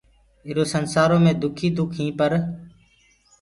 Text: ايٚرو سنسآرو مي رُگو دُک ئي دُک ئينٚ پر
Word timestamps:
ايٚرو 0.45 0.63
سنسآرو 0.73 1.17
مي 1.23 1.31
رُگو 1.33 1.39
دُک 1.41 1.57
ئي 1.61 1.67
دُک 1.77 1.91
ئينٚ 1.97 2.15
پر 2.17 2.31